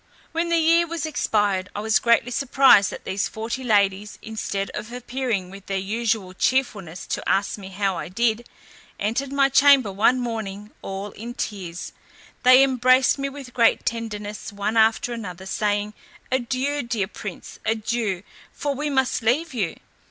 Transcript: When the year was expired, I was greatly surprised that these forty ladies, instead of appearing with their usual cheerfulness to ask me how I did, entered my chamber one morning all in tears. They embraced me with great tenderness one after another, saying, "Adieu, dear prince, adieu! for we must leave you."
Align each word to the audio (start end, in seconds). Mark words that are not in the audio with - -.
When 0.31 0.49
the 0.49 0.57
year 0.57 0.87
was 0.87 1.05
expired, 1.05 1.69
I 1.75 1.79
was 1.79 1.99
greatly 1.99 2.31
surprised 2.31 2.89
that 2.89 3.03
these 3.05 3.27
forty 3.27 3.63
ladies, 3.63 4.17
instead 4.23 4.71
of 4.71 4.91
appearing 4.91 5.51
with 5.51 5.67
their 5.67 5.77
usual 5.77 6.33
cheerfulness 6.33 7.05
to 7.05 7.29
ask 7.29 7.55
me 7.59 7.67
how 7.67 7.99
I 7.99 8.07
did, 8.09 8.49
entered 8.99 9.31
my 9.31 9.47
chamber 9.47 9.91
one 9.91 10.19
morning 10.19 10.71
all 10.81 11.11
in 11.11 11.35
tears. 11.35 11.93
They 12.41 12.63
embraced 12.63 13.19
me 13.19 13.29
with 13.29 13.53
great 13.53 13.85
tenderness 13.85 14.51
one 14.51 14.75
after 14.75 15.13
another, 15.13 15.45
saying, 15.45 15.93
"Adieu, 16.31 16.81
dear 16.81 17.05
prince, 17.07 17.59
adieu! 17.63 18.23
for 18.51 18.73
we 18.73 18.89
must 18.89 19.21
leave 19.21 19.53
you." 19.53 19.75